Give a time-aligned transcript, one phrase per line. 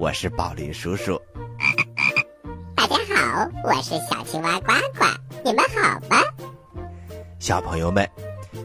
[0.00, 1.20] 我是宝林叔叔。
[2.74, 5.04] 大家好，我是小青蛙呱呱，
[5.44, 6.22] 你们好吗？
[7.38, 8.08] 小朋友们，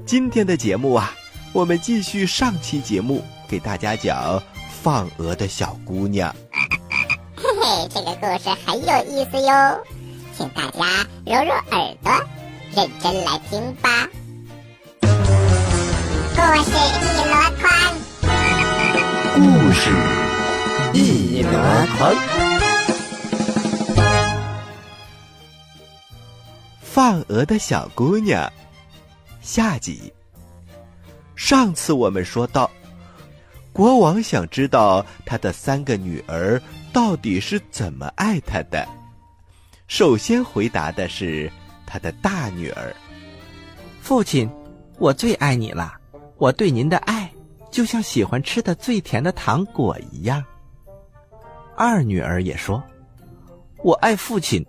[0.06, 1.12] 今天的节目啊，
[1.52, 4.42] 我们继续上期节目，给大家讲
[4.82, 6.34] 放鹅的小姑娘。
[7.36, 9.84] 嘿嘿，这个故事很有意思哟，
[10.38, 12.14] 请大家揉揉耳朵，
[12.78, 14.08] 认真来听吧。
[15.02, 17.68] 故事一箩筐，
[19.36, 19.92] 故事。
[20.98, 21.52] 一箩
[21.98, 22.16] 筐，
[26.82, 28.52] 放鹅的小姑娘，
[29.42, 30.14] 下集。
[31.36, 32.72] 上次我们说到，
[33.74, 36.62] 国王想知道他的三个女儿
[36.94, 38.88] 到底是怎么爱他的。
[39.88, 41.52] 首先回答的是
[41.86, 42.96] 他的大女儿
[44.02, 44.50] ：“父亲，
[44.98, 45.94] 我最爱你了。
[46.38, 47.30] 我对您的爱，
[47.70, 50.42] 就像喜欢吃的最甜的糖果一样。”
[51.78, 52.82] 二女儿也说
[53.84, 54.66] ：“我爱父亲，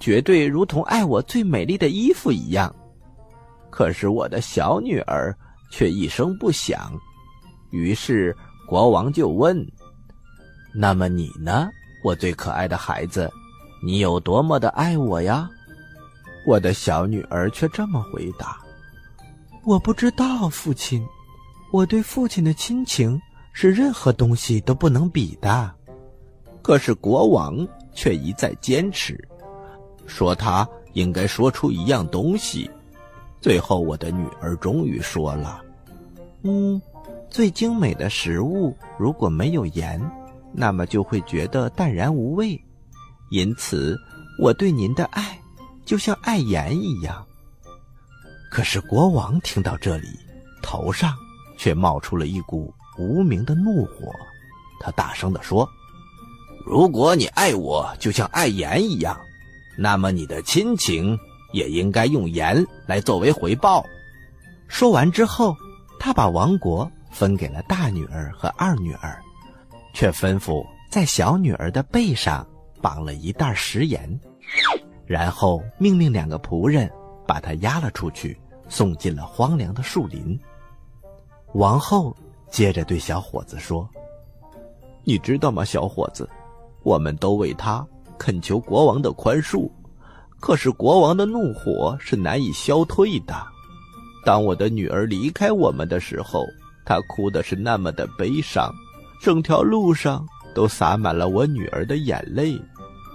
[0.00, 2.74] 绝对如同爱我最美丽的衣服一样。”
[3.70, 5.36] 可是我的小女儿
[5.70, 6.92] 却一声不响。
[7.70, 8.34] 于是
[8.66, 9.56] 国王就问
[10.74, 11.68] ：“那么你呢，
[12.02, 13.30] 我最可爱的孩子？
[13.84, 15.48] 你有多么的爱我呀？”
[16.46, 18.58] 我的小女儿却这么回答
[19.64, 21.06] ：“我不知道，父亲。
[21.70, 23.20] 我对父亲的亲情
[23.52, 25.72] 是任何东西都不能比的。”
[26.62, 29.18] 可是国王却一再坚持，
[30.06, 32.70] 说他应该说出一样东西。
[33.40, 35.62] 最后，我的女儿终于说了
[36.42, 36.80] ：“嗯，
[37.30, 40.00] 最精美的食物如果没有盐，
[40.52, 42.60] 那么就会觉得淡然无味。
[43.30, 43.96] 因此，
[44.40, 45.38] 我对您的爱
[45.84, 47.24] 就像爱盐一样。”
[48.50, 50.08] 可是国王听到这里，
[50.62, 51.14] 头上
[51.56, 54.10] 却冒出了一股无名的怒火，
[54.80, 55.68] 他大声地说。
[56.70, 59.18] 如果你爱我就像爱盐一样，
[59.78, 61.18] 那么你的亲情
[61.54, 63.82] 也应该用盐来作为回报。
[64.68, 65.56] 说完之后，
[65.98, 69.18] 他把王国分给了大女儿和二女儿，
[69.94, 72.46] 却吩咐在小女儿的背上
[72.82, 74.20] 绑了一袋食盐，
[75.06, 76.90] 然后命令两个仆人
[77.26, 78.38] 把她押了出去，
[78.68, 80.38] 送进了荒凉的树林。
[81.54, 82.14] 王后
[82.50, 83.88] 接着对小伙子说
[85.02, 86.28] ：“你知道吗，小伙子？”
[86.82, 87.86] 我们都为他
[88.18, 89.70] 恳求国王的宽恕，
[90.40, 93.34] 可是国王的怒火是难以消退的。
[94.24, 96.44] 当我的女儿离开我们的时候，
[96.84, 98.72] 她哭的是那么的悲伤，
[99.20, 102.60] 整条路上都洒满了我女儿的眼泪，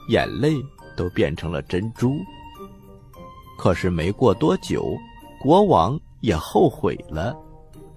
[0.10, 0.56] 眼泪
[0.96, 2.16] 都变成了珍珠。
[3.58, 4.96] 可是没过多久，
[5.42, 7.36] 国王也后悔了，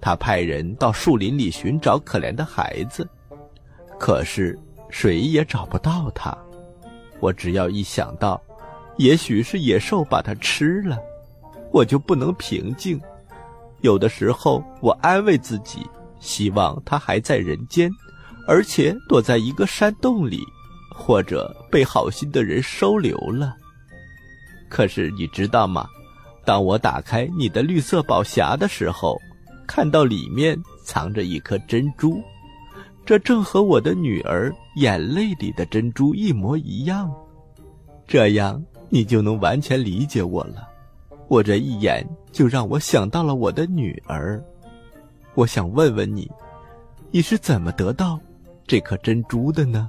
[0.00, 3.08] 他派人到树林里寻找可怜的孩子，
[3.98, 4.58] 可是。
[4.98, 6.34] 谁也找不到它，
[7.20, 8.40] 我只要一想到，
[8.96, 10.98] 也许是野兽把它吃了，
[11.70, 12.98] 我就不能平静。
[13.82, 15.86] 有的时候，我安慰自己，
[16.18, 17.90] 希望它还在人间，
[18.48, 20.42] 而且躲在一个山洞里，
[20.94, 23.54] 或者被好心的人收留了。
[24.70, 25.86] 可是你知道吗？
[26.42, 29.20] 当我打开你的绿色宝匣的时候，
[29.66, 32.18] 看到里面藏着一颗珍珠。
[33.06, 37.08] 这正和我的女儿眼泪里的珍珠一模一样，
[38.04, 40.68] 这样你就能完全理解我了。
[41.28, 44.42] 我这一眼就让我想到了我的女儿。
[45.34, 46.28] 我想问问你，
[47.12, 48.18] 你是怎么得到
[48.66, 49.88] 这颗珍珠的呢？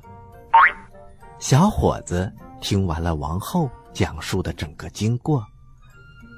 [1.40, 2.32] 小伙子
[2.62, 5.44] 听完了王后讲述的整个经过，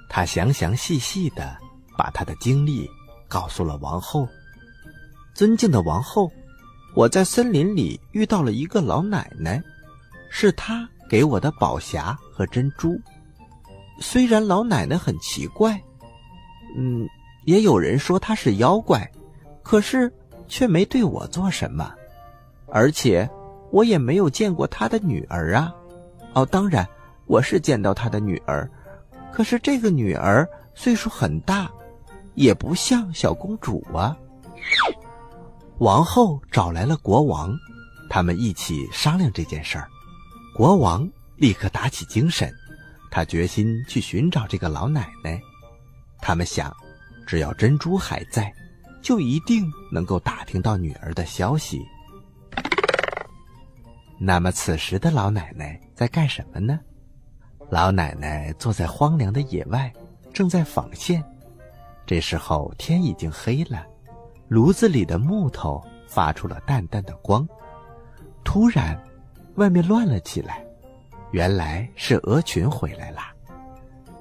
[0.08, 1.58] 他详详细细的
[1.98, 2.90] 把他的经历
[3.28, 4.26] 告诉了王后。
[5.36, 6.31] 尊敬的王后。
[7.00, 9.63] 我在森林里遇到了一个老奶奶，
[10.30, 13.00] 是她给我的宝匣和珍珠。
[14.01, 15.81] 虽然老奶奶很奇怪，
[16.75, 17.07] 嗯，
[17.46, 19.10] 也有人说她是妖怪，
[19.63, 20.12] 可是
[20.50, 21.90] 却没对我做什么，
[22.68, 23.30] 而且
[23.72, 25.74] 我也没有见过她的女儿啊。
[26.34, 26.86] 哦，当然，
[27.28, 28.69] 我是见到她的女儿，
[29.31, 30.45] 可是这个女儿
[30.75, 31.72] 岁数很大，
[32.36, 34.18] 也不像小公主啊。
[35.80, 37.58] 王后找来了国王，
[38.10, 39.88] 他们一起商量这件事儿。
[40.54, 42.54] 国王立刻打起精神。
[43.12, 45.42] 他决心去寻找这个老奶奶。
[46.20, 46.76] 他们想，
[47.26, 48.54] 只要珍珠还在，
[49.02, 51.81] 就一定能够打听到女儿的消息。
[54.20, 56.80] 那么，此时的老奶奶在干什么呢？
[57.70, 59.92] 老奶奶坐在荒凉的野外，
[60.34, 61.24] 正在纺线。
[62.06, 63.88] 这时候天已经黑了，
[64.50, 67.48] 炉子里的木头发出了淡淡的光。
[68.44, 69.00] 突然，
[69.56, 70.66] 外面乱了起来。
[71.31, 73.19] 原来是鹅群回来了，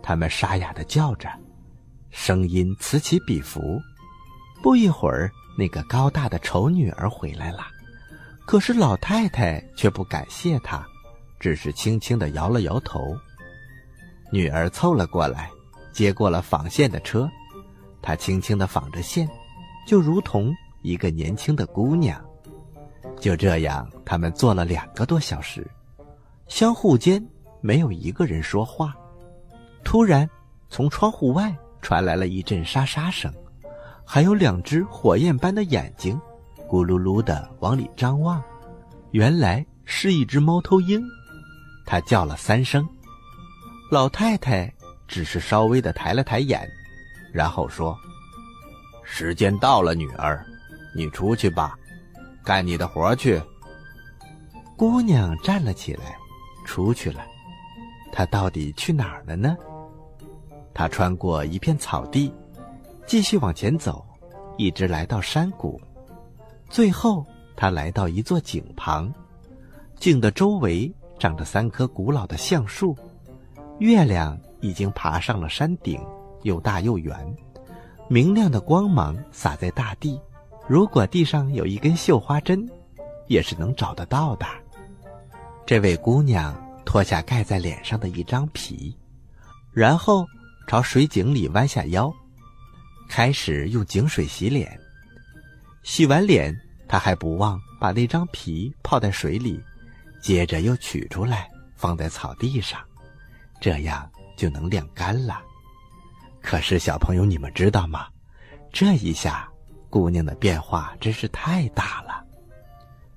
[0.02, 1.26] 它们沙哑的叫着，
[2.10, 3.80] 声音此起彼伏。
[4.62, 7.60] 不一会儿，那个高大的丑女儿回来了，
[8.44, 10.86] 可是老太太却不感谢她，
[11.40, 13.16] 只是轻轻的摇了摇头。
[14.30, 15.48] 女儿凑了过来，
[15.90, 17.26] 接过了纺线的车，
[18.02, 19.26] 她轻轻的纺着线，
[19.88, 22.22] 就如同一个年轻的姑娘。
[23.18, 25.66] 就这样，他们坐了两个多小时。
[26.46, 27.26] 相互间
[27.62, 28.94] 没有一个人说话，
[29.82, 30.28] 突然，
[30.68, 33.32] 从窗户外传来了一阵沙沙声，
[34.04, 36.20] 还有两只火焰般的眼睛，
[36.68, 38.42] 咕噜噜的往里张望。
[39.12, 41.02] 原来是一只猫头鹰，
[41.86, 42.86] 它叫了三声。
[43.90, 44.70] 老太太
[45.06, 46.68] 只是稍微的抬了抬眼，
[47.32, 47.98] 然后说
[49.10, 50.44] ：“时间到了，女儿，
[50.94, 51.74] 你出去吧，
[52.44, 53.40] 干你的活去。”
[54.76, 56.16] 姑娘站了起来。
[56.64, 57.22] 出去了，
[58.12, 59.56] 她到底去哪儿了呢？
[60.74, 62.30] 她穿过一片草地，
[63.06, 64.04] 继续往前走，
[64.58, 65.80] 一直来到山谷，
[66.68, 67.24] 最后
[67.56, 69.10] 他来到一座井旁，
[69.96, 72.94] 井的周围长着三棵古老的橡树，
[73.78, 75.98] 月亮已经爬上了山顶，
[76.42, 77.16] 又大又圆，
[78.10, 80.18] 明亮的光芒洒在大地，
[80.66, 82.66] 如果地上有一根绣花针，
[83.26, 84.46] 也是能找得到的。
[85.66, 88.96] 这位姑娘脱下盖在脸上的一张皮，
[89.72, 90.24] 然后
[90.66, 92.10] 朝水井里弯下腰，
[93.10, 94.80] 开始用井水洗脸。
[95.82, 99.62] 洗完脸，她还不忘把那张皮泡在水里，
[100.22, 102.80] 接着又取出来放在草地上，
[103.60, 105.42] 这样就能晾干了。
[106.48, 108.06] 可是小朋友，你们知道吗？
[108.72, 109.46] 这一下，
[109.90, 112.24] 姑娘的变化真是太大了，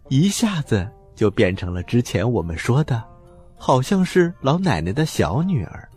[0.10, 0.86] 一下子。
[1.16, 3.02] 就变成了之前我们说的，
[3.56, 5.88] 好像是老奶奶的小女儿。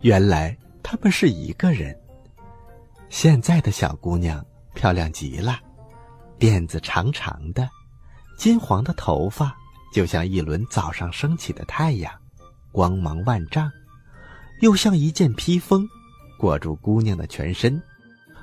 [0.00, 1.96] 原来他们是一个人。
[3.10, 5.60] 现在的小姑娘漂亮极了，
[6.36, 7.68] 辫子长长的，
[8.36, 9.54] 金黄的头发
[9.92, 12.12] 就像一轮早上升起的太阳，
[12.72, 13.70] 光芒万丈，
[14.62, 15.86] 又像一件披风，
[16.42, 17.80] 裹住姑娘的全身。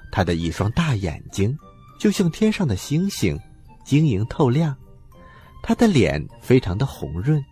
[0.09, 1.53] 她的一双大眼睛
[1.99, 3.37] 就像天上的星星，
[3.83, 4.73] 晶莹透亮。
[5.61, 7.43] 她的脸非常的红润，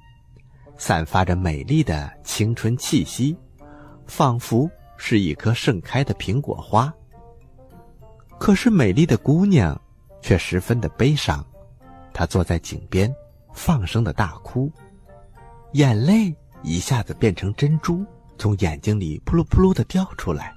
[0.78, 3.36] 散发着美丽的青春气息，
[4.06, 6.92] 仿佛是一颗盛开的苹果花。
[8.40, 9.80] 可是美丽的姑娘
[10.22, 11.46] 却十分的悲伤，
[12.14, 13.14] 她坐在井边，
[13.54, 14.72] 放声的大哭，
[15.74, 18.06] 眼泪一下子变成珍珠，
[18.38, 20.54] 从眼睛里扑噜扑噜的掉出来，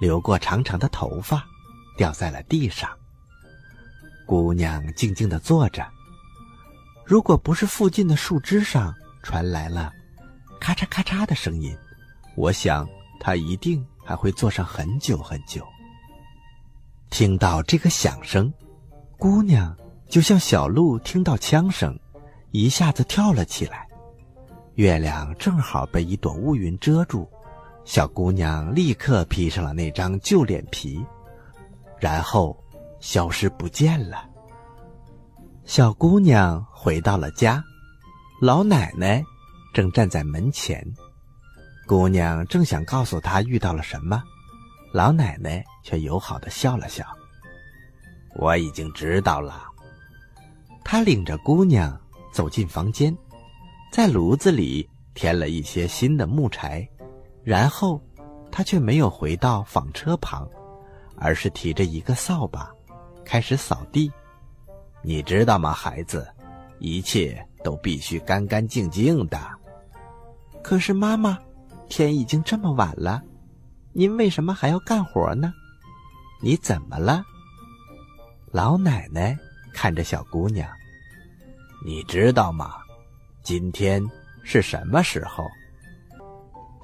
[0.00, 1.44] 流过长长的头发，
[1.96, 2.88] 掉在了地上。
[4.26, 5.86] 姑娘静静的坐着。
[7.04, 9.92] 如果不是附近的树枝上传来了
[10.60, 11.76] 咔嚓咔嚓的声音，
[12.36, 12.88] 我想
[13.20, 15.66] 他一定还会坐上很久很久。
[17.10, 18.50] 听到这个响声，
[19.18, 19.76] 姑娘
[20.08, 21.98] 就像小鹿听到枪声，
[22.52, 23.86] 一下子跳了起来。
[24.74, 27.28] 月亮正好被一朵乌云遮住，
[27.84, 31.04] 小姑娘立刻披上了那张旧脸皮，
[32.00, 32.56] 然后
[33.00, 34.24] 消失不见了。
[35.64, 37.62] 小姑娘回到了家，
[38.40, 39.22] 老奶奶
[39.74, 40.82] 正站在门前。
[41.86, 44.22] 姑娘正想告诉她遇到了什么，
[44.92, 47.04] 老奶奶却友好的笑了笑
[48.36, 49.64] ：“我已经知道了。”
[50.82, 52.00] 她领着姑娘
[52.32, 53.16] 走进房间，
[53.92, 56.88] 在炉子里添了一些新的木柴，
[57.44, 58.02] 然后
[58.50, 60.48] 他却没有回到纺车旁，
[61.14, 62.70] 而是提着一个扫把，
[63.22, 64.10] 开始扫地。
[65.02, 66.26] 你知道吗，孩子？
[66.78, 69.38] 一切都必须干干净净的。
[70.62, 71.38] 可是妈妈，
[71.90, 73.22] 天已经这么晚了，
[73.92, 75.52] 您为什么还要干活呢？
[76.40, 77.22] 你怎么了？
[78.50, 79.38] 老奶奶
[79.74, 80.66] 看着小姑娘，
[81.84, 82.76] 你知道吗？
[83.42, 84.00] 今天
[84.44, 85.44] 是什么时候？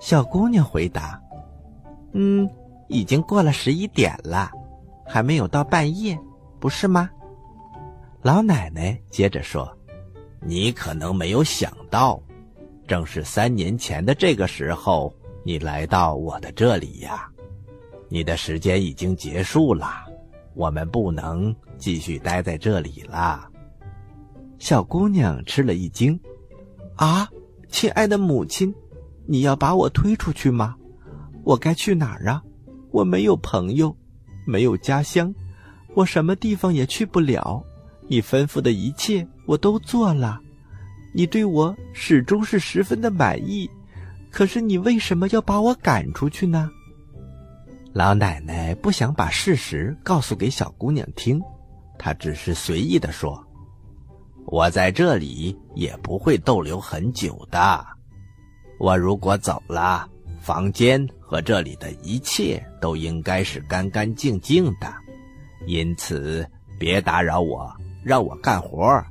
[0.00, 1.20] 小姑娘回答
[2.12, 2.48] ：“嗯，
[2.88, 4.50] 已经过了十一点了，
[5.06, 6.18] 还没有到半夜，
[6.58, 7.08] 不是吗？”
[8.22, 9.72] 老奶奶接着说
[10.42, 12.20] ：“你可能没有想到，
[12.88, 17.28] 正是三年前的这个时候，你来到我的这里呀。
[18.08, 19.88] 你的时间已经结束了，
[20.54, 23.48] 我们不能继续待在这里了。”
[24.58, 26.18] 小姑娘吃了一惊
[26.98, 27.28] ：“啊，
[27.68, 28.74] 亲爱的母亲！”
[29.30, 30.74] 你要把我推出去吗？
[31.44, 32.42] 我该去哪儿啊？
[32.90, 33.94] 我没有朋友，
[34.46, 35.34] 没有家乡，
[35.94, 37.62] 我什么地方也去不了。
[38.08, 40.40] 你吩咐的一切我都做了，
[41.12, 43.70] 你对我始终是十分的满意。
[44.30, 46.70] 可是你为什么要把我赶出去呢？
[47.92, 51.38] 老奶奶不想把事实告诉给小姑娘听，
[51.98, 53.46] 她只是随意的说
[54.50, 57.86] ：“我在这里也不会逗留很久的。”
[58.80, 60.08] 我如果走了，
[60.40, 64.92] 房间和这里的一切都应该是干干净净的，
[65.66, 67.70] 因此别打扰我，
[68.04, 69.04] 让我干活。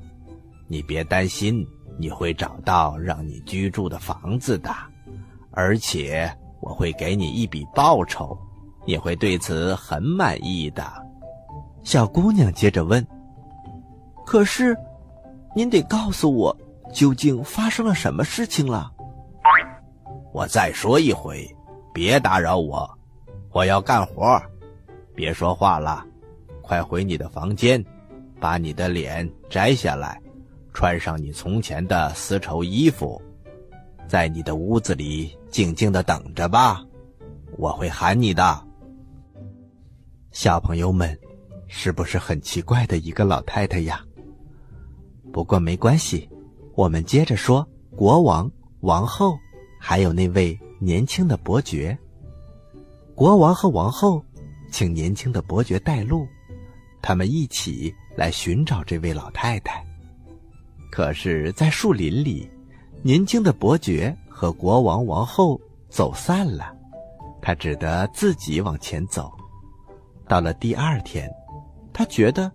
[0.70, 1.68] 你别担心，
[2.00, 4.74] 你会找到让你居住的房子的，
[5.52, 8.38] 而且我会给你一笔报酬，
[8.86, 10.86] 你会对此很满意的。
[11.84, 13.06] 小姑娘接着问
[14.26, 14.76] ：“可是，
[15.58, 16.56] 您得告诉我，
[16.94, 18.92] 究竟发生了什么事情了？”
[20.32, 21.50] 我再说一回，
[21.92, 22.88] 别打扰我，
[23.50, 24.40] 我要干活，
[25.16, 26.06] 别说话了，
[26.62, 27.84] 快回你的房间，
[28.40, 30.22] 把你的脸摘下来，
[30.76, 33.20] 穿上你从前的丝绸衣服，
[34.08, 36.86] 在你的屋子里静静的等着吧，
[37.58, 38.64] 我会喊你的。
[40.30, 41.18] 小朋友们，
[41.66, 44.04] 是不是很奇怪的一个老太太呀？
[45.32, 46.30] 不过没关系，
[46.76, 48.50] 我们接着说国王、
[48.82, 49.38] 王后。
[49.80, 51.96] 还有那位年轻的伯爵，
[53.14, 54.22] 国王和王后
[54.72, 56.28] 请年轻的伯爵带路，
[57.00, 59.86] 他们一起来寻找这位老太太。
[60.92, 62.50] 可是，在树林里，
[63.04, 66.76] 年轻的伯爵和国王、王后走散了，
[67.40, 69.32] 他只得自己往前走。
[70.28, 71.32] 到了第二天，
[71.94, 72.52] 他觉得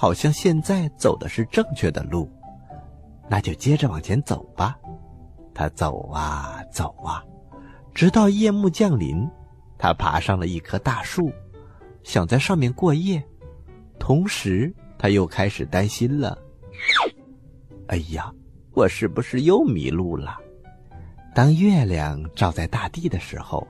[0.00, 2.26] 好像现在走的是正确的路，
[3.28, 4.74] 那就接着往前走吧。
[5.54, 7.22] 他走啊走啊，
[7.92, 9.28] 直到夜幕降临，
[9.76, 11.30] 他爬上了一棵大树，
[12.02, 13.22] 想在上面过夜。
[13.98, 16.38] 同时，他又开始担心了
[17.88, 18.32] ：“哎呀，
[18.72, 20.38] 我是不是又迷路了？”
[21.36, 23.68] 当月亮照在大地的时候，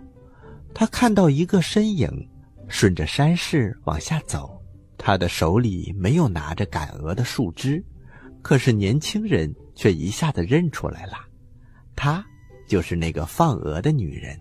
[0.72, 2.08] 他看到一个身影
[2.68, 4.62] 顺着山势往下走，
[5.10, 7.84] 他的手里没有拿着赶鹅的树枝，
[8.42, 11.14] 可是年轻人却一下子认出来了。
[11.96, 12.24] 她
[12.68, 14.40] 就是那个放鹅的女人，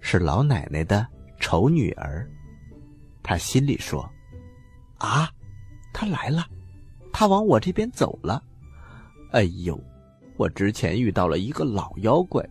[0.00, 1.06] 是老奶奶的
[1.40, 2.30] 丑女儿。
[3.22, 4.06] 他心里说
[5.00, 5.30] ：“啊，
[5.94, 6.44] 她来了，
[7.10, 8.42] 她往我这边走了。
[9.32, 9.82] 哎呦，
[10.36, 12.46] 我之前遇到了一个老妖怪，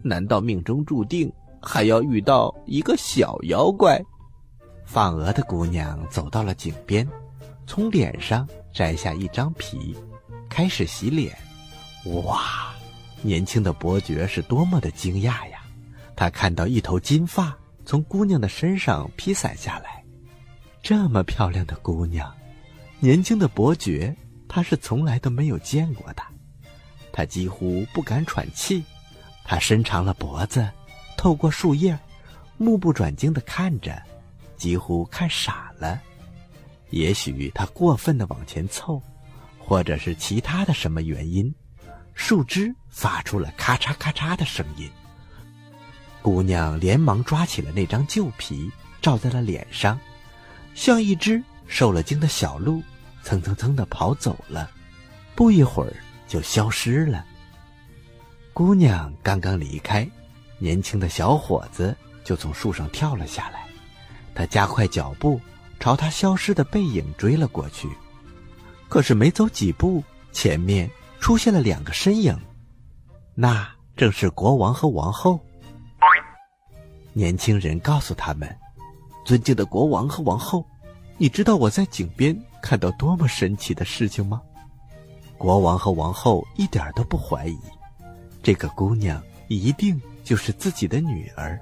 [0.00, 1.28] 难道命中注定
[1.60, 4.00] 还要遇到一个小妖怪？”
[4.94, 7.04] 放鹅的姑娘走到了井边，
[7.66, 9.92] 从脸上摘下一张皮，
[10.48, 11.36] 开始洗脸。
[12.22, 12.72] 哇！
[13.20, 15.64] 年轻的伯爵是多么的惊讶呀！
[16.14, 17.52] 他看到一头金发
[17.84, 20.04] 从姑娘的身上披散下来，
[20.80, 22.32] 这么漂亮的姑娘，
[23.00, 24.14] 年轻的伯爵
[24.46, 26.22] 他是从来都没有见过的，
[27.10, 28.84] 他几乎不敢喘气，
[29.42, 30.70] 他伸长了脖子，
[31.16, 31.98] 透过树叶，
[32.58, 34.00] 目不转睛的看着，
[34.64, 36.00] 几乎看傻了。
[36.88, 38.98] 也许他过分的往前凑，
[39.58, 41.54] 或者是其他的什么原因。
[42.14, 44.90] 树枝发出了咔嚓咔嚓的声音。
[46.22, 48.70] 姑娘连忙抓起了那张旧皮，
[49.02, 50.00] 罩在了脸上，
[50.74, 52.82] 像一只受了惊的小鹿，
[53.22, 54.70] 蹭蹭蹭的跑走了。
[55.34, 55.92] 不一会儿
[56.26, 57.22] 就消失了。
[58.54, 60.08] 姑娘刚刚离开，
[60.56, 61.94] 年轻的小伙子
[62.24, 63.63] 就从树上跳了下来，
[64.34, 65.40] 他加快脚步，
[65.78, 67.88] 朝他消失的背影追了过去。
[68.88, 70.90] 可是没走几步，前面。
[71.20, 72.38] 出现了两个身影，
[73.34, 75.40] 那正是国王和王后。
[77.14, 78.54] 年轻人告诉他们
[79.24, 80.62] ：“尊敬的国王和王后，
[81.16, 84.42] 你知道我在井边看到多么神奇的事情吗？”
[85.38, 87.58] 国王和王后一点都不怀疑，
[88.42, 91.58] 这个姑娘一定就是自己的女儿。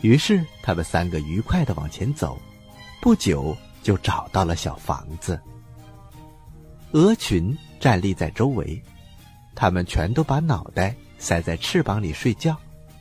[0.00, 2.38] 于是，他们三个愉快的往前走，
[3.00, 5.40] 不久就找到了小房子。
[6.92, 8.80] 鹅群站立在周围，
[9.54, 12.56] 他们全都把脑袋塞在翅膀里睡觉，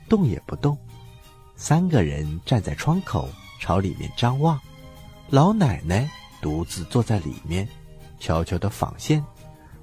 [0.10, 0.77] 动也不动。
[1.56, 4.60] 三个人站在窗口朝里面张望，
[5.30, 6.10] 老奶奶
[6.42, 7.68] 独自坐在里面，
[8.20, 9.24] 悄悄的纺线，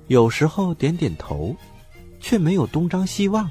[0.08, 1.56] 有时候点点头，
[2.20, 3.48] 却没有东张西望。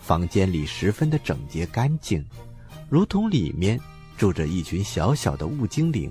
[0.00, 2.24] 房间里十分的整洁干净。
[2.88, 3.78] 如同里面
[4.16, 6.10] 住着一群小小的雾精灵，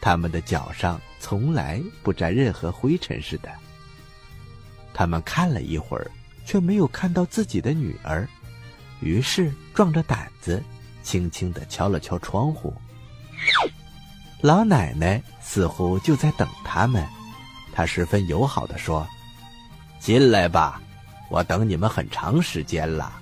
[0.00, 3.48] 他们的脚上从来不沾任何灰尘似的。
[4.92, 6.10] 他们看了一会儿，
[6.44, 8.26] 却没有看到自己的女儿，
[9.00, 10.62] 于是壮着胆子，
[11.02, 12.74] 轻轻地敲了敲窗户。
[14.40, 17.06] 老奶奶似乎就在等他们，
[17.72, 19.06] 她十分友好地说
[20.00, 20.80] ：“进来吧，
[21.30, 23.20] 我等你们很长时间了。”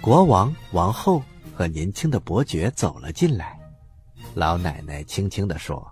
[0.00, 1.22] 国王、王后。
[1.56, 3.58] 和年轻的伯爵走了进来，
[4.34, 5.90] 老奶奶轻轻地说：“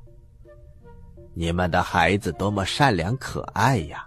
[1.32, 4.06] 你们的孩子多么善良可爱呀！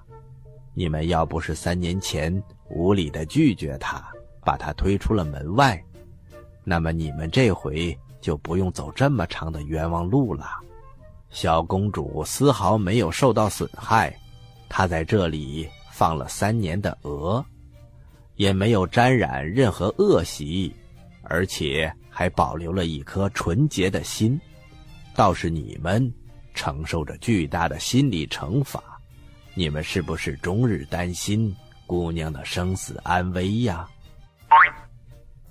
[0.76, 2.32] 你们要不是三年前
[2.70, 4.08] 无理的拒绝他，
[4.46, 5.84] 把他推出了门外，
[6.64, 10.48] 那么你们这回就不用走这么长的冤枉路了。
[11.32, 14.16] 小公主丝毫没有受到损害，
[14.70, 17.44] 她在这里放了三年的鹅，
[18.36, 20.72] 也没有沾染任何恶习。”
[21.30, 24.40] 而且还保留了一颗纯洁的心，
[25.16, 26.14] 倒是你们
[26.54, 28.82] 承受着巨大的心理惩罚。
[29.54, 33.88] 你们是不是终日担心姑娘的生死安危呀？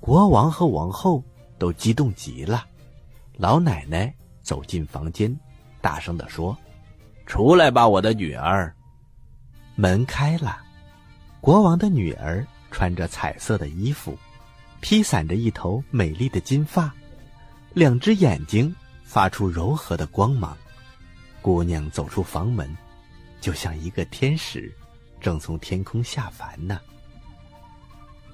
[0.01, 1.23] 国王和王后
[1.59, 2.65] 都激动极了。
[3.37, 5.35] 老奶奶走进房间，
[5.81, 6.57] 大声地说
[7.27, 8.73] ：“出来吧，我的女儿。”
[9.75, 10.59] 门开了，
[11.41, 14.17] 国王的女儿穿着彩色的衣服。
[14.89, 16.95] 披散着一头美丽的金发，
[17.75, 18.73] 两只眼睛
[19.03, 20.57] 发出柔和的光芒。
[21.43, 22.73] 姑娘走出房门，
[23.41, 24.73] 就像一个天使，
[25.21, 26.81] 正从天空下凡呢。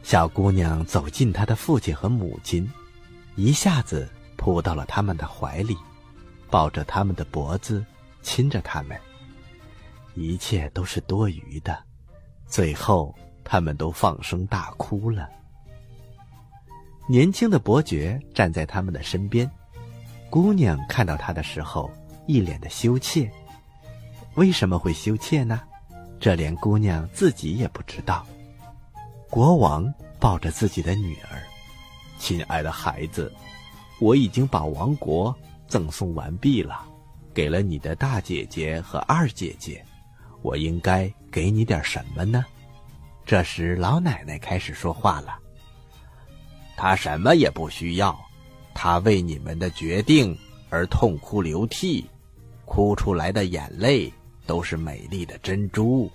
[0.02, 2.70] 小姑娘走进她的父亲和母亲，
[3.34, 5.74] 一下子扑到了他们的怀里，
[6.50, 7.82] 抱着他们的脖子，
[8.20, 9.00] 亲着他们。
[10.14, 11.82] 一切都是多余的，
[12.46, 15.26] 最后他们都放声大哭了。
[17.08, 19.50] 年轻的伯爵站在他们的身边，
[20.30, 21.90] 姑娘看到他的时候，
[22.26, 23.30] 一脸的羞怯。
[24.34, 25.60] 为什么会羞怯呢？
[26.20, 28.24] 这连姑娘自己也不知道。
[29.28, 31.42] 国王抱着自己的女儿，
[32.18, 33.30] 亲爱的孩子，
[34.00, 35.36] 我已经把王国
[35.66, 36.86] 赠送完毕了，
[37.34, 39.84] 给了你的大姐姐和二姐姐，
[40.40, 42.44] 我应该给你点什么呢？
[43.26, 45.41] 这时，老奶奶开始说话了。
[46.76, 48.18] 他什么也不需要，
[48.74, 50.36] 他为你们的决定
[50.70, 52.04] 而痛哭流涕，
[52.64, 54.12] 哭出来的眼泪
[54.46, 56.10] 都是美丽的珍珠，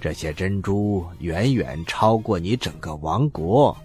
[0.00, 3.76] 这些珍珠远远超过你整个王国。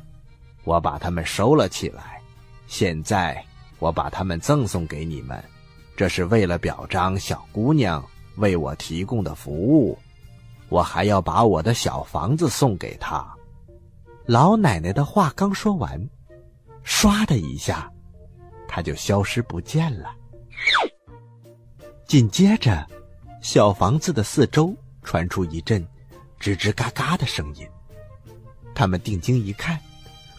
[0.63, 2.21] 我把它们收了起来，
[2.67, 3.43] 现在
[3.79, 5.43] 我把它们赠送给你们，
[5.95, 8.03] 这是为了表彰小姑娘
[8.37, 9.97] 为我提供的服务。
[10.69, 13.25] 我还要把我的小房子送给她。
[14.29, 15.99] 老奶奶的话刚说完，
[16.85, 17.91] 唰的一下，
[18.67, 20.15] 她就消失不见了。
[22.05, 22.85] 紧接着，
[23.41, 25.83] 小房子的四周传出一阵
[26.39, 27.67] 吱吱嘎嘎的声音。
[28.75, 29.79] 他们定睛一看，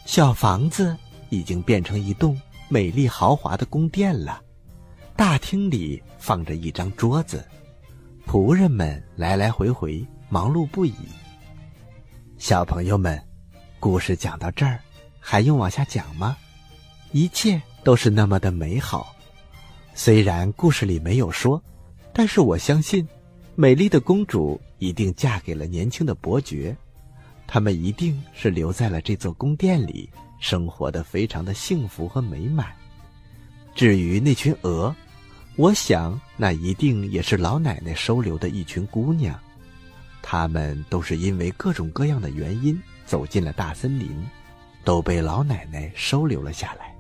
[0.07, 0.97] 小房子
[1.29, 4.41] 已经变成一栋美丽豪华的宫殿了。
[5.17, 7.45] 大厅里放着一张桌子，
[8.25, 10.95] 仆人们来来回回，忙碌不已。
[12.39, 13.21] 小朋友们。
[13.81, 14.79] 故事讲到这儿，
[15.19, 16.37] 还用往下讲吗？
[17.13, 19.17] 一切都是那么的美好。
[19.95, 21.61] 虽然故事里没有说，
[22.13, 23.09] 但是我相信，
[23.55, 26.77] 美丽的公主一定嫁给了年轻的伯爵，
[27.47, 30.09] 他们一定是留在了这座宫殿里，
[30.41, 32.67] 生活的非常的幸福和美满。
[33.75, 34.95] 至于那群鹅，
[35.57, 39.41] 我想那一定也是老奶奶收留的一群姑娘，
[40.21, 42.79] 她们都是因为各种各样的原因。
[43.11, 44.25] 走进了大森林，
[44.85, 46.95] 都被老奶奶收留了下来。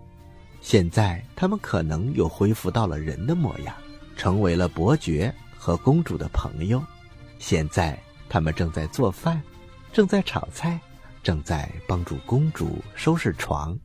[0.60, 3.72] 现在他们可能又恢复到了人的模样，
[4.16, 6.82] 成为了伯爵和公主的朋友。
[7.38, 7.96] 现在
[8.28, 9.40] 他们正在做饭，
[9.92, 10.80] 正在炒菜，
[11.22, 13.78] 正在帮助公主收拾床。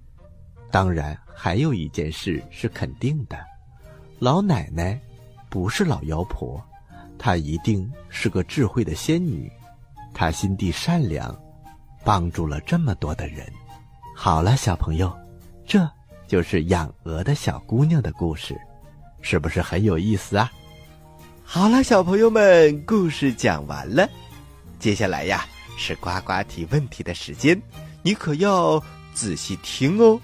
[0.72, 3.38] 当然，还有一件事是肯定的：
[4.18, 5.00] 老奶奶
[5.48, 6.60] 不是老妖婆，
[7.20, 9.48] 她一定是个智慧的仙女，
[10.12, 11.40] 她心地善良，
[12.06, 13.46] 帮助了这么多的人。
[14.16, 15.14] 好了，小朋友，
[15.66, 15.90] 这
[16.28, 18.56] 就是养鹅的小姑娘的故事，
[19.22, 20.52] 是不是很有意思啊？
[21.44, 24.08] 好了，小朋友们，故事讲完了，
[24.80, 25.46] 接下来呀
[25.78, 27.62] 是呱呱提问题的时间，
[28.04, 28.82] 你可要
[29.14, 30.22] 仔细听哦。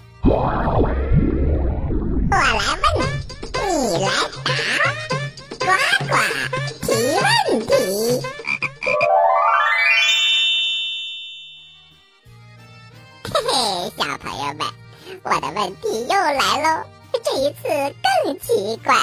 [15.53, 16.83] 问题又来喽，
[17.23, 18.95] 这一次更奇怪，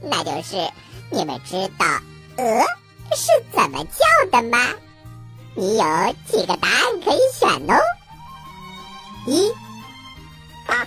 [0.00, 0.70] 那就是
[1.10, 1.86] 你们知道
[2.38, 2.60] 鹅
[3.14, 4.58] 是怎么叫的吗？
[5.54, 5.84] 你有
[6.26, 7.80] 几个答案可以选哦。
[9.26, 9.52] 一。
[10.66, 10.86] 二，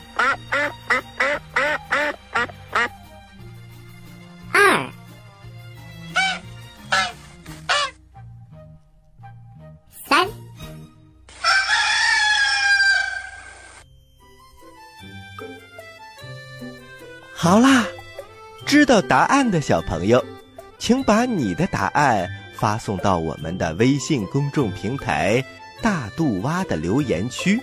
[17.50, 17.84] 好啦，
[18.64, 20.24] 知道答案的小朋友，
[20.78, 25.44] 请把你的答案发送到我们的微信公众平台
[25.82, 27.60] “大肚蛙”的留言区。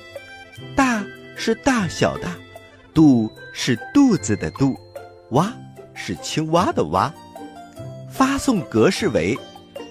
[0.75, 1.05] 大
[1.37, 2.29] 是大小的，
[2.93, 4.77] 肚是肚子的肚，
[5.31, 5.55] 蛙
[5.95, 7.15] 是青蛙的蛙。
[8.11, 9.39] 发送格式为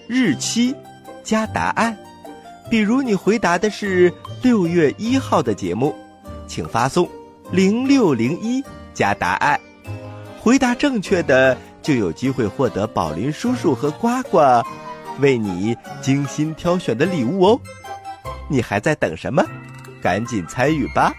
[0.10, 0.76] 日期
[1.24, 1.98] 加答案。
[2.70, 5.96] 比如你回答的是六月一号的节目，
[6.48, 7.10] 请发送
[7.50, 8.62] 零六零一
[8.94, 9.58] 加答案。
[10.46, 14.38] 回答正确的就有机会获得宝林叔叔和呱呱
[15.20, 17.60] 为你精心挑选的礼物哦。
[18.48, 19.44] 你还在等什么？
[20.04, 21.12] 赶紧参与吧！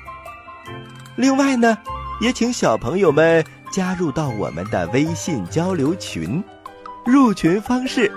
[1.17, 1.77] 另外呢，
[2.21, 6.41] 也请小朋友们加入到我们的微信交流群。
[7.05, 8.13] 入群方式，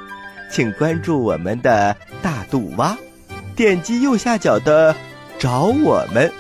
[0.52, 2.96] 请关注我们的大肚蛙，
[3.56, 4.96] 点击右下角的
[5.40, 6.32] “找我们”，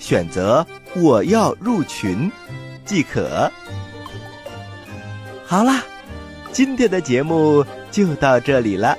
[0.00, 0.66] 选择
[0.98, 2.28] “我要入群”
[2.84, 3.48] 即可。
[5.48, 5.84] 好啦，
[6.50, 8.98] 今天的节目就到这里了。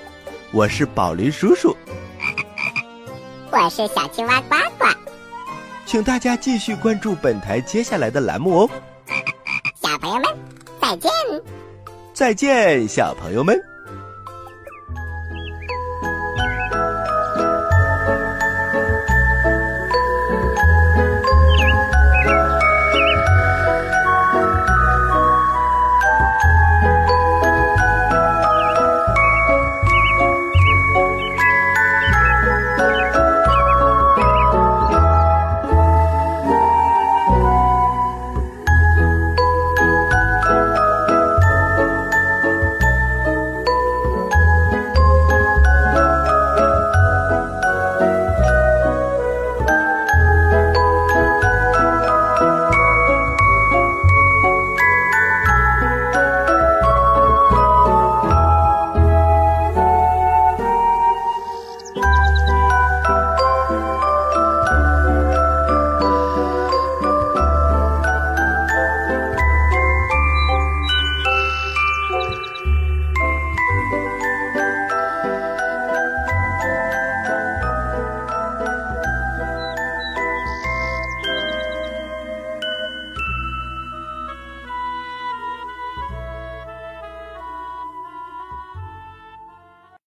[0.54, 1.76] 我是宝林叔叔，
[3.52, 4.86] 我是小青蛙呱呱。
[5.86, 8.70] 请大家继续关注本台接下来的栏目哦。
[9.76, 10.38] 小朋友们，
[10.82, 11.12] 再见。
[12.14, 13.62] 再见，小朋友们。